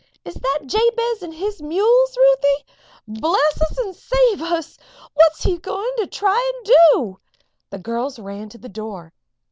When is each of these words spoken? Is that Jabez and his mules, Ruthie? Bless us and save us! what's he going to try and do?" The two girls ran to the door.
Is 0.25 0.33
that 0.33 0.61
Jabez 0.65 1.21
and 1.21 1.31
his 1.31 1.61
mules, 1.61 2.17
Ruthie? 2.17 2.65
Bless 3.07 3.61
us 3.61 3.77
and 3.77 3.95
save 3.95 4.41
us! 4.41 4.79
what's 5.13 5.43
he 5.43 5.59
going 5.59 5.93
to 5.99 6.07
try 6.07 6.51
and 6.55 6.65
do?" 6.65 7.19
The 7.69 7.77
two 7.77 7.83
girls 7.83 8.17
ran 8.17 8.49
to 8.49 8.57
the 8.57 8.67
door. 8.67 9.13